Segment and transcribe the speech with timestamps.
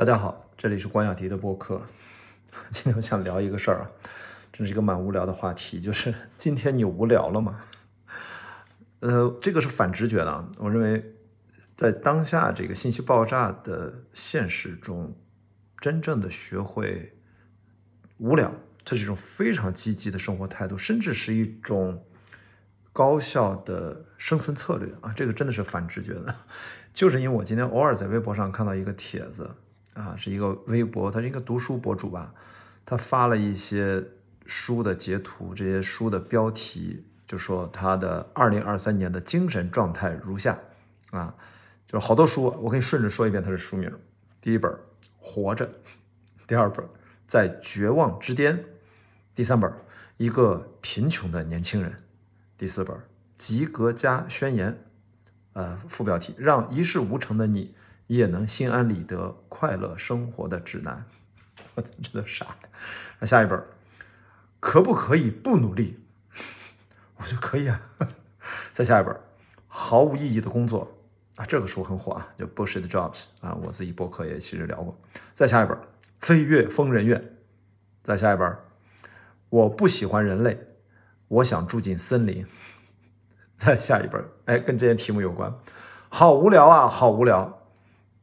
[0.00, 1.82] 大家好，这里是关雅迪的播客。
[2.72, 3.90] 今天我想聊一个事儿啊，
[4.50, 7.60] 这是一个蛮无聊的话题，就是 今天你无聊了吗？
[9.00, 10.48] 呃，这个是反直觉的啊。
[10.56, 11.04] 我认为，
[11.76, 15.14] 在当下这个信息爆炸的现实中，
[15.82, 17.14] 真正的学会
[18.16, 18.50] 无聊，
[18.82, 22.02] 这是一种非常积极的生活态度，甚至是一种
[22.90, 25.12] 高效的生存策略啊。
[25.14, 26.34] 这个真的是反直觉的，
[26.94, 29.50] 就是因为我今天偶尔在微博上看到一个帖子。
[29.94, 32.32] 啊，是一个微博，他是一个读书博主吧，
[32.86, 34.02] 他发了一些
[34.46, 40.56] 书的截图，这些书的标题就说他的二零二三年的精神状态如下，
[41.10, 41.34] 啊，
[41.88, 43.92] 就是好多书，我给你顺着说一遍，它是书名，
[44.40, 44.70] 第一本
[45.18, 45.66] 《活着》，
[46.46, 46.86] 第二本
[47.26, 48.56] 《在绝望之巅》，
[49.34, 49.68] 第三本
[50.16, 51.90] 《一个贫穷的年轻人》，
[52.56, 52.96] 第四本
[53.36, 54.72] 《及格加宣言》，
[55.54, 57.74] 呃，副标题让一事无成的你。
[58.10, 61.04] 也能心安理得、快乐生活的指南，
[61.76, 62.56] 我这都啥呀？
[63.20, 63.62] 那下一本，
[64.58, 66.00] 可不可以不努力？
[67.18, 67.80] 我说可以啊。
[68.74, 69.16] 再下一本，
[69.68, 70.92] 毫无意义的工作
[71.36, 74.98] 啊，这个书很火啊，叫《Bullshit Jobs》啊，我自己博客也其实聊过。
[75.32, 75.78] 再下一本，
[76.20, 77.36] 飞越疯人院。
[78.02, 78.56] 再下一本，
[79.50, 80.58] 我不喜欢人类，
[81.28, 82.44] 我想住进森林。
[83.56, 85.54] 再下一本，哎，跟这些题目有关，
[86.08, 87.59] 好无聊啊，好无聊。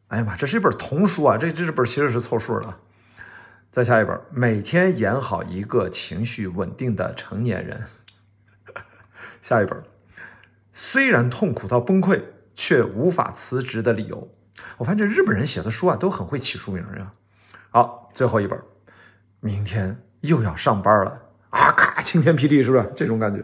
[0.10, 1.38] 哎呀妈，这是一本童书啊！
[1.38, 2.74] 这这本其实是凑数的。
[3.70, 7.84] 再下一本，每天演好一个情绪稳定的成年人。
[9.44, 9.84] 下一本，
[10.74, 12.22] 虽然痛苦到崩溃，
[12.56, 14.32] 却无法辞职的理由。
[14.78, 17.12] 我发现这日本人写的书啊，都很会起书名呀。
[17.72, 18.58] 好，最后一本，
[19.42, 21.72] 明天又要上班了啊！
[21.74, 23.44] 咔，晴天霹雳，是不是这种感觉？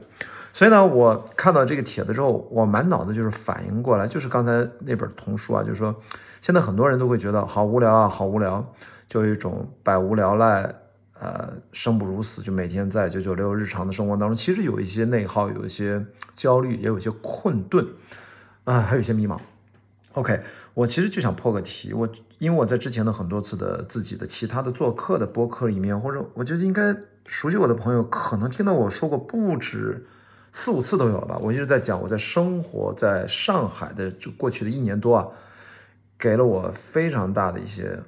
[0.54, 5.94] 所以呢，我看到这个帖子之后，我满脑子就是反应过来，就是刚才那本童书啊，就是说。
[6.42, 8.62] 现在很多人都会觉得好无聊啊，好无聊，
[9.08, 10.76] 就有一种百无聊赖，
[11.18, 16.06] 呃，生不如死，就每天在九九六日常的生活当中，其实有一些内耗，有一些
[16.36, 17.88] 焦虑，也有一些困顿，
[18.66, 19.40] 啊，还有一些迷茫。
[20.16, 20.42] OK，
[20.74, 26.94] 我其实就想破个题，我因为我在之前的很多次的自己的其他的做客的播客里面，或者我觉得应该
[27.26, 30.06] 熟悉我的朋友，可能听到我说过不止
[30.54, 31.38] 四五次都有了吧。
[31.38, 35.28] 我一直在讲我在生活在上海的就过去的一年多啊。
[36.16, 38.00] 给了我非常大的一些，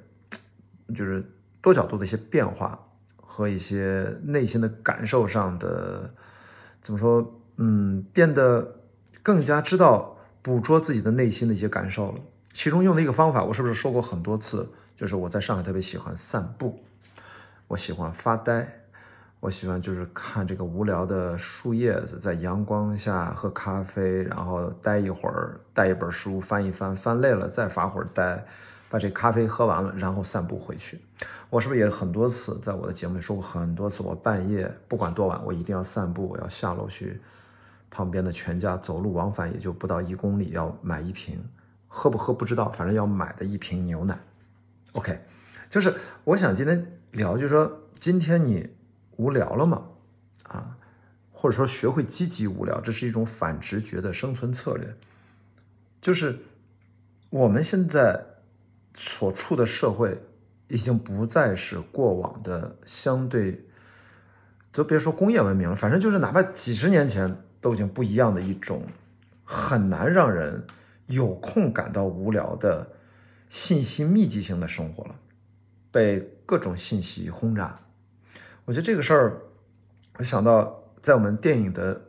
[0.94, 1.22] 就是
[1.60, 2.78] 多角度的一些变化
[3.16, 6.10] 和一些内心的感受上的，
[6.80, 7.40] 怎么说？
[7.58, 8.66] 嗯，变得
[9.22, 12.20] 更加知道捕捉自己的内心的一些感受了。
[12.54, 14.66] 其中用的一个方法，我是不是说过很多次？
[14.96, 16.82] 就是我在上海特别喜欢散步，
[17.68, 18.85] 我喜欢发呆。
[19.38, 28.44] 我喜欢就是看这个无聊的树叶子，在阳光下喝咖啡，然后待一会儿，带一本书翻一翻，翻累了再发会儿呆，
[28.88, 30.98] 把这咖啡喝完了，然后散步回去。
[31.50, 34.02] 我是不是也很多次在我的节目里说过很多次？
[34.02, 37.20] 我半夜不管多晚，我一定要散步，我要下楼去
[37.90, 41.38] 旁边的全家走路往返也就不到一公里，要买一瓶，
[41.86, 44.18] 喝不喝不知道，反正要买的一瓶牛奶。
[44.94, 45.20] OK，
[45.70, 45.94] 就是
[46.24, 47.70] 我想今天聊，就是说
[48.00, 48.70] 今天你。
[49.16, 49.82] 无聊了吗？
[50.44, 50.76] 啊，
[51.32, 54.96] 或者说学会积极无聊，这是一种反直觉的生存策略。
[56.00, 56.38] 就是
[57.30, 58.24] 我们现在
[58.94, 60.20] 所处的社会，
[60.68, 63.66] 已经不再是过往的相对，
[64.72, 68.82] 都别说工业文明了，反正就是哪怕几十年前都已经不一样的一种，
[69.44, 70.64] 很难让人
[71.06, 72.86] 有空感到无聊的
[73.48, 75.14] 信息密集型的生活了，
[75.90, 77.80] 被各种信息轰炸。
[78.66, 79.40] 我觉得这个事儿，
[80.18, 82.00] 我想到在我们电影的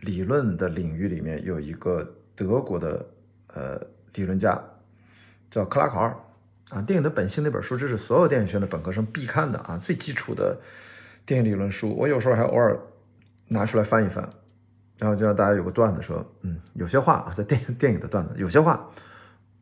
[0.00, 3.04] 理论的领域里面，有一个德国的
[3.52, 3.80] 呃
[4.14, 4.62] 理论家
[5.50, 6.16] 叫克拉考尔
[6.70, 6.80] 啊。
[6.82, 10.56] 电影的本性那本书，这是所有电影学院的本科生必看的啊，最基础的
[11.26, 11.92] 电影理论书。
[11.96, 12.78] 我有时候还偶尔
[13.48, 14.30] 拿出来翻一翻，
[15.00, 18.88] 然后就让大家有个段子说，嗯，有些话啊，在电影电影的段子，有些话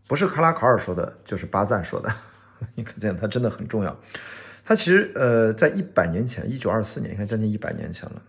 [0.06, 2.12] 不是克拉考尔说的，就是巴赞说的，
[2.76, 3.98] 你可见他真的很重要。
[4.64, 8.22] 他其实，呃，在一百年前，一九二四年，你看将近一百年前了。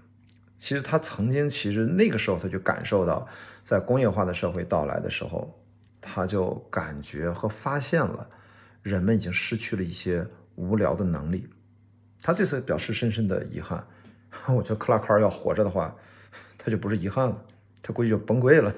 [0.58, 3.28] 其实他曾经，其实那个时候他就感受到，
[3.64, 5.54] 在工业化的社会到来的时候，
[6.02, 8.28] 他就感觉和发现了，
[8.82, 10.26] 人们已经失去了一些
[10.56, 11.48] 无聊的能力。
[12.22, 13.86] 他对此表示深深的遗憾。
[14.48, 15.96] 我觉得克拉克尔要活着的话，
[16.58, 17.46] 他就不是遗憾了，
[17.82, 18.74] 他估计就崩溃了。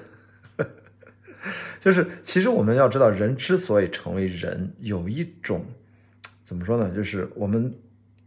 [1.80, 5.64] 就是，其实我们要知道，人之所以成为人，有一种。
[6.46, 6.88] 怎么说呢？
[6.94, 7.74] 就是我们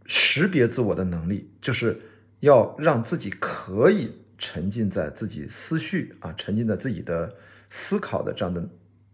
[0.04, 1.98] 识别自我的能力，就是
[2.40, 7.34] 要让自己可以沉浸在自己思绪啊，沉浸在自己的
[7.70, 8.62] 思考的这样的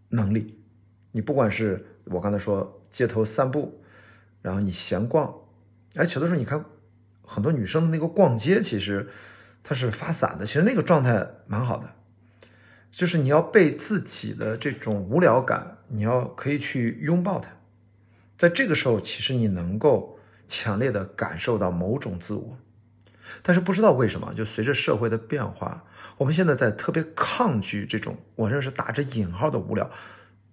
[0.08, 0.58] 能力。
[1.12, 3.80] 你不管是我刚才说街头散步，
[4.42, 5.32] 然后你闲逛，
[5.94, 6.64] 哎，有的时候你看
[7.22, 9.08] 很多女生的那个逛街，其实
[9.62, 11.92] 她是发散的，其实那个状态蛮好的。
[12.90, 17.55] 就是你要被自己的这种无聊感，你要可以去拥抱它，
[18.36, 22.58] 在这个时候，其实你能够强烈的感受到某种自我。
[23.42, 25.84] 但是不知道为什么，就随着社会的变化，
[26.16, 29.90] 我们现在在特别抗拒这种我认为是打着引号的无聊，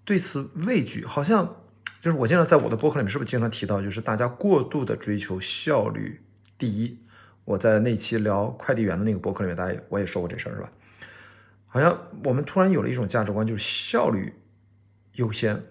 [0.03, 1.55] 对此畏惧，好像
[2.01, 6.21] 就是我经常在我的博客里面是不是经常提到，就是大家过度的追求效率
[6.57, 6.99] 第一。
[7.45, 10.71] 我在那期聊快递员的那个博客里面，大家我也说过这事儿，是吧？
[11.67, 14.33] 好像我们突然有了一种价值观，就是效率
[15.13, 15.61] 优先，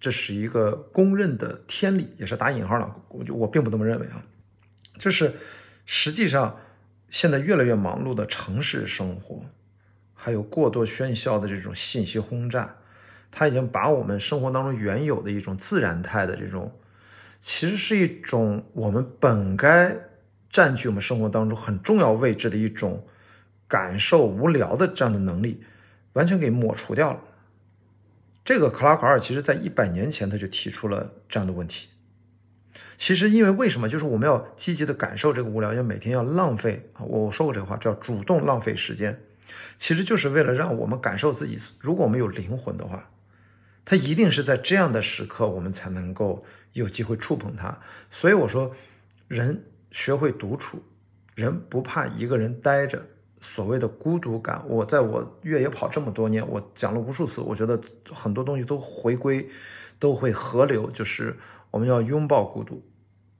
[0.00, 2.90] 这是一个公认的天理，也是打引号的。
[3.08, 4.22] 我就我并不这么认为啊，
[4.98, 5.32] 就是
[5.86, 6.58] 实际上
[7.08, 9.42] 现在越来越忙碌的城市生活，
[10.14, 12.74] 还有过多喧嚣的这种信息轰炸，
[13.30, 16.72] 它已经把我们生活当中原有的一种自然态的这种，
[17.40, 19.96] 其实是一种我们本该
[20.50, 23.06] 占据我们生活当中很重要位置的一种。
[23.70, 25.62] 感受无聊的这样的能力，
[26.14, 27.20] 完全给抹除掉了。
[28.48, 31.90] 这个克拉克尔其实在一百年前他就提出了这样的问题。
[32.96, 33.90] 其实因为为什么？
[33.90, 37.04] 就是我们要积极的感受这个无聊，要每天要浪费啊！
[37.04, 39.20] 我说过这个话，叫主动浪费时间，
[39.76, 41.58] 其实就是为了让我们感受自己。
[41.78, 43.10] 如果我们有灵魂的话，
[43.84, 46.42] 它一定是在这样的时刻，我们才能够
[46.72, 47.78] 有机会触碰它。
[48.10, 48.74] 所以我说，
[49.28, 50.82] 人学会独处，
[51.34, 53.04] 人不怕一个人待着。
[53.40, 57.40] 所谓的孤独感，我在我越野跑这么多年，我讲了无数次。
[57.40, 57.80] 我觉得
[58.10, 59.48] 很多东西都回归，
[59.98, 61.36] 都会合流，就是
[61.70, 62.82] 我们要拥抱孤独。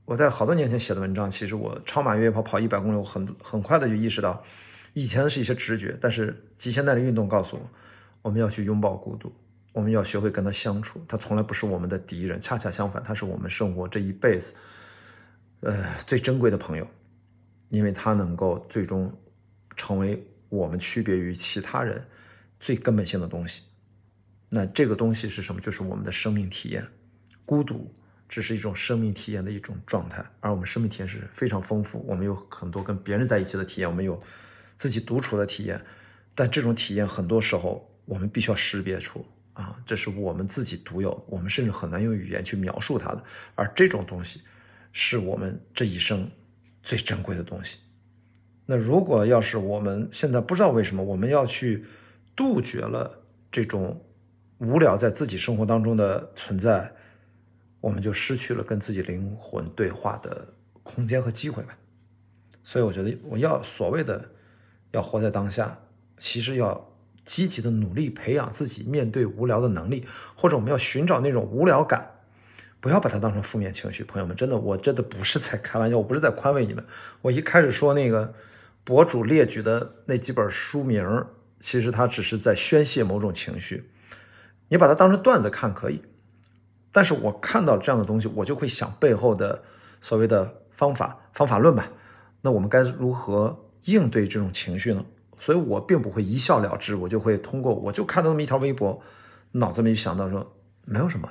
[0.04, 4.40] 我在好多年前写的文章，其实我超马越野跑跑一百公里，我很很快的就意识到，
[4.94, 7.62] 以前是一些直觉，但是极限耐力运动告诉我，
[8.22, 9.32] 我们要去拥抱孤独，
[9.72, 11.00] 我们要学会跟他相处。
[11.08, 14.54] 他从来不是我们的敌人，恰恰相反，他是我们生活这一辈子，
[15.60, 16.86] 呃，最珍贵的朋友，
[17.68, 19.12] 因为他能够最终。
[19.78, 22.04] 成为我们区别于其他人
[22.60, 23.62] 最根本性的东西，
[24.50, 25.60] 那这个东西是什么？
[25.60, 26.86] 就是我们的生命体验。
[27.46, 27.90] 孤独
[28.28, 32.04] 只是一种生命体验的一种状态，而我们生命体验是非常丰富。
[32.06, 34.20] 我们有很多跟别人在一起的体验，我们有
[34.76, 35.80] 自己独处的体验，
[36.34, 39.24] 但这种体验很多时候我们必须要识别出
[39.54, 43.24] 啊，这是我们自己独有，我们甚至很难用语言去描述它的。
[43.54, 44.42] 而这种东西
[44.92, 46.30] 是我们这一生
[46.82, 47.78] 最珍贵的东西。
[48.70, 51.86] 那如果要是我们现在不知道为什么我们要去
[52.36, 53.10] 杜绝了
[53.50, 53.98] 这种
[54.58, 56.92] 无聊在自己生活当中的存在，
[57.80, 60.46] 我们就失去了跟自己灵魂对话的
[60.82, 61.74] 空间和机会吧。
[62.62, 64.22] 所以我觉得我要所谓的
[64.90, 65.78] 要活在当下，
[66.18, 66.92] 其实要
[67.24, 70.06] 积极的努力培养自己面对无聊的能力，
[70.36, 72.06] 或者我们要寻找那种无聊感，
[72.80, 74.04] 不要把它当成负面情绪。
[74.04, 76.84] 朋友们，真的，我真的不是在开玩笑，我不是在宽慰你们。
[77.22, 78.34] 我一开始说那个。
[78.88, 81.06] 博主列举的那几本书名，
[81.60, 83.90] 其实他只是在宣泄某种情绪。
[84.68, 86.02] 你把它当成段子看可以，
[86.90, 89.62] 但是我看到这样的东西，我就会想背后的
[90.00, 91.86] 所谓的方法方法论吧。
[92.40, 95.04] 那我们该如何应对这种情绪呢？
[95.38, 99.02] 所以我并不会一笑了之，我就会通过我就看到那么一条微博，
[99.52, 100.56] 脑子里想到说
[100.86, 101.28] 没有什么。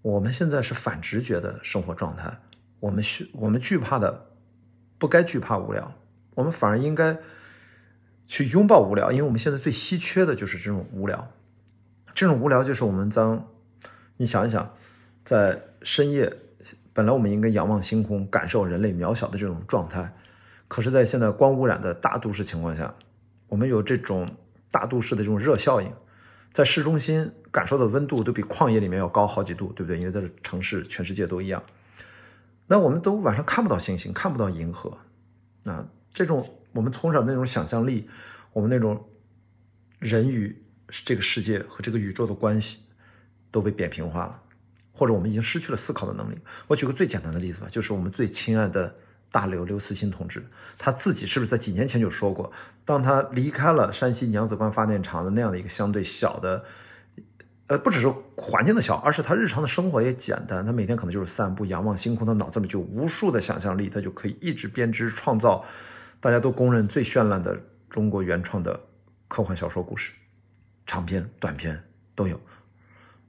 [0.00, 2.34] 我们现在是反直觉的生活状态，
[2.80, 4.28] 我们需我们惧怕的
[4.96, 5.92] 不该惧怕无聊。
[6.36, 7.18] 我们反而应该
[8.28, 11.28] 去拥抱无聊，因为我们现在最稀缺的就是这种无聊。
[12.14, 13.48] 这种无聊就是我们当
[14.16, 14.74] 你想一想，
[15.24, 16.32] 在深夜，
[16.92, 20.14] 本来我们应该仰望星空，感受人类渺小的这种状态。
[20.68, 22.94] 可是，在现在光污染的大都市情况下，
[23.48, 24.30] 我们有这种
[24.70, 25.92] 大都市的这种热效应，
[26.52, 29.98] 在市中心感受的温度都比旷野里面要高好几度，对不对？
[29.98, 31.62] 因为在城市，全世界都一样。
[32.66, 34.98] 那我们都晚上看不到星星，看不到银河，
[35.66, 35.86] 啊。
[36.16, 38.08] 这种我们从小那种想象力，
[38.54, 39.06] 我们那种
[39.98, 40.56] 人与
[41.04, 42.78] 这个世界和这个宇宙的关系
[43.50, 44.40] 都被扁平化了，
[44.92, 46.38] 或者我们已经失去了思考的能力。
[46.68, 48.96] 我举个最简单的例子吧，就是我们最亲爱的
[49.30, 50.42] 大刘刘慈欣同志，
[50.78, 52.50] 他自己是不是在几年前就说过，
[52.86, 56.64] 当他离开了山西娘子关发电厂的那样的一个相对小的。
[57.68, 60.64] 呃，不只是环境的小，而是他日常的生活也简单。
[60.64, 65.64] 他每天可能就是散步、仰望星空，他脑子里就无数的想象力，他就可以一直编织创造，
[66.20, 67.58] 大家都公认最绚烂的
[67.88, 68.78] 中国原创的
[69.28, 70.12] 科幻小说故事，
[70.86, 71.80] 长篇、短篇
[72.14, 72.40] 都有。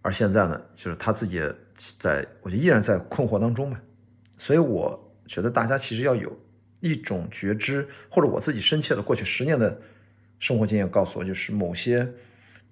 [0.02, 1.42] 而现在呢，就是他自己
[2.00, 3.80] 在，我就依然在困惑当中嘛。
[4.38, 6.38] 所以我觉得大家其实要有
[6.80, 9.80] 一种觉知，或者我自己深切的过去十年的
[10.40, 12.08] 生活经验告诉我，就是某些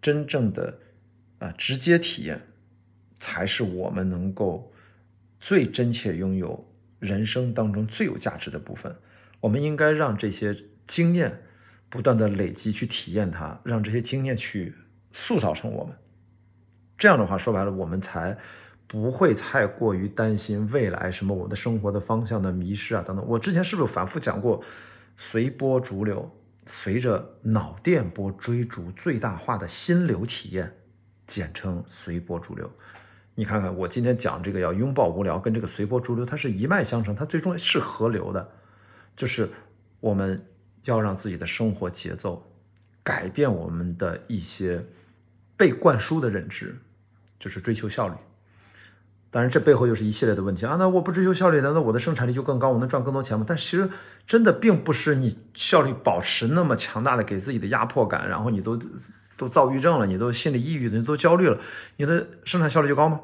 [0.01, 0.79] 真正的。
[1.38, 2.39] 啊，直接体验
[3.19, 4.72] 才是我们能够
[5.38, 6.65] 最真切拥有
[6.98, 8.95] 人生当中最有价值的部分。
[9.46, 10.56] 我们应该让这些
[10.88, 11.44] 经验
[11.88, 14.74] 不断的累积，去体验它，让这些经验去
[15.14, 15.96] 塑造成我们。
[16.98, 18.36] 这样的话，说白了，我们才
[18.88, 23.24] 不会太过于担心未来什么我的生活的方向的迷失啊等等。
[23.28, 24.64] 我之前是不是反复讲过，
[25.16, 26.28] 随波逐流，
[26.66, 30.75] 随着脑电波追逐最大化的心流体验，
[31.28, 32.68] 简称随波逐流。
[33.36, 38.50] 你看看我今天讲这个要拥抱无聊，跟这个随波逐流它是一脉相承，它最终是河流的，
[39.15, 39.50] 就是
[40.00, 40.45] 我们
[40.84, 42.45] 要让自己的生活节奏
[43.03, 44.84] 改变我们的一些
[45.55, 46.75] 被灌输的认知。
[47.38, 48.15] 就是追求效率，
[49.29, 50.77] 当然这背后又是一系列的问题啊。
[50.79, 53.45] 那我不追求效率，难道我的生产力就更高，我能赚更多钱吗？
[53.48, 53.88] 但其实
[54.25, 58.79] 真的并不是你效率保持那么强大的给自己的压迫感，然后你都
[59.38, 61.60] 都躁郁症了，你都心理抑郁了，你都焦虑了，
[61.98, 63.19] 你的生产效率就高吗？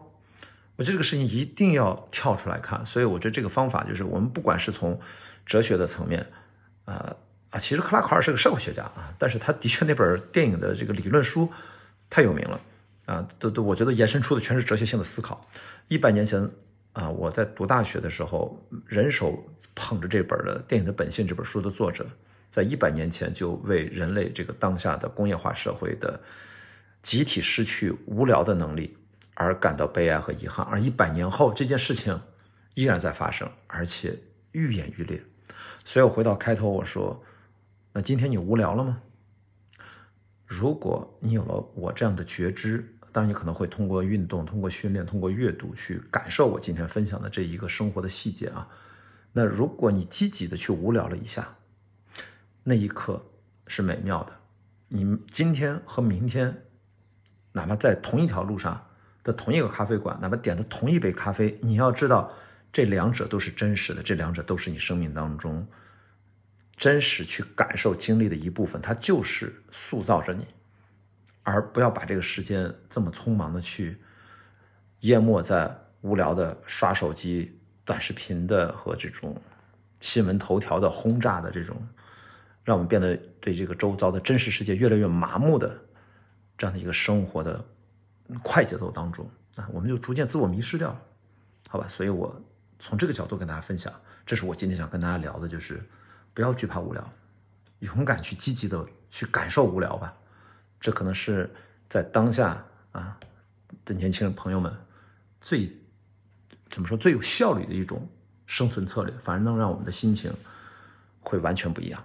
[0.75, 2.85] 我觉得这个事情一定要跳出来看。
[2.85, 4.99] 所以我觉得这个方法就是，我们不管是从
[5.51, 6.25] 哲学的层面，
[6.85, 7.13] 啊
[7.49, 11.51] 啊，其实克拉克尔是个社会学家啊，但是他的确那本电影的这个理论书
[12.09, 12.61] 太有名了。
[13.05, 15.45] 啊，都都，我觉得延伸出的全是哲学性的思考。
[15.89, 16.49] 一百年前
[16.93, 19.43] 啊，我在读大学的时候，人手
[19.75, 22.05] 捧着这本的《电影的本性》这本书的作者，
[22.49, 26.17] 在一百年前就为人类这个当下的工业化社会的
[27.03, 28.95] 集体失去无聊的能力
[29.33, 30.65] 而感到悲哀和遗憾。
[30.67, 32.17] 而一百年后，这件事情
[32.75, 34.17] 依然在发生，而且
[34.53, 35.21] 愈演愈烈。
[35.91, 37.21] 所以我回到开头，我说，
[37.91, 39.01] 那今天你无聊了吗？
[40.45, 48.65] 如果你有了我这样的觉知，当然，你可能会通过运动、通过训练、通过阅读去感受我今天分享的这一个生活的细节啊。
[49.33, 51.53] 那如果你积极的去无聊了一下，
[52.63, 53.21] 那一刻
[53.67, 54.31] 是美妙的。
[54.87, 56.55] 你今天和明天，
[57.51, 58.81] 哪怕在同一条路上
[59.25, 62.31] 的同一个咖啡馆，哪怕点的同一杯咖啡，你要知道，
[62.71, 65.67] 这两者都是真实的，这两者都是你生命当中
[66.81, 70.47] 真实去感受经历的一部分，它就是塑造着你。
[71.43, 73.95] 而不要把这个时间这么匆忙的去
[75.01, 75.71] 淹没在
[76.01, 79.39] 无聊的刷手机、短视频的和这种
[79.99, 81.77] 新闻头条的轰炸的这种，
[82.63, 85.79] 让我们变得对这个周遭的真实世界越来越麻木的
[86.57, 87.63] 这样的一个生活的
[88.41, 91.01] 快节奏当中啊，我们就逐渐自我迷失掉了，
[91.69, 91.87] 好吧？
[91.87, 92.35] 所以我
[92.79, 93.93] 从这个角度跟大家分享，
[94.25, 95.79] 这是我今天想跟大家聊的，就是
[96.33, 97.13] 不要惧怕无聊，
[97.79, 100.13] 勇敢去积极的去感受无聊吧。
[100.79, 101.49] 这可能是
[101.89, 103.17] 在当下啊
[103.85, 104.73] 的年轻人朋友们
[105.39, 105.71] 最
[106.69, 108.07] 怎么说最有效率的一种
[108.45, 110.33] 生存策略，反而能让我们的心情
[111.19, 112.03] 会完全不一样，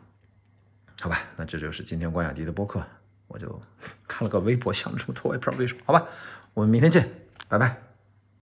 [1.00, 1.22] 好吧？
[1.36, 2.82] 那这就是今天关雅迪的播客，
[3.28, 3.60] 我就
[4.06, 6.06] 看了个微博，想这么多，我也不知道为什么，好吧？
[6.52, 7.08] 我们明天见，
[7.48, 7.85] 拜拜。